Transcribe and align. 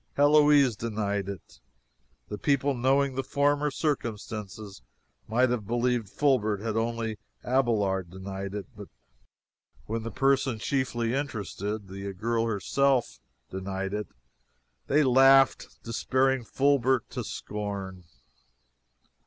Heloise 0.15 0.75
denied 0.75 1.29
it! 1.29 1.59
The 2.27 2.39
people, 2.39 2.73
knowing 2.73 3.13
the 3.13 3.21
former 3.21 3.69
circumstances, 3.69 4.81
might 5.27 5.51
have 5.51 5.67
believed 5.67 6.09
Fulbert 6.09 6.59
had 6.59 6.75
only 6.75 7.19
Abelard 7.43 8.09
denied 8.09 8.55
it, 8.55 8.65
but 8.75 8.87
when 9.85 10.01
the 10.01 10.09
person 10.09 10.57
chiefly 10.57 11.13
interested 11.13 11.87
the 11.87 12.11
girl 12.13 12.47
herself 12.47 13.19
denied 13.51 13.93
it, 13.93 14.07
they 14.87 15.03
laughed, 15.03 15.77
despairing 15.83 16.45
Fulbert 16.45 17.07
to 17.11 17.23
scorn. 17.23 18.05